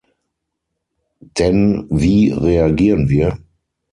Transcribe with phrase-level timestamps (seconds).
[1.37, 3.37] Denn wie reagieren wir?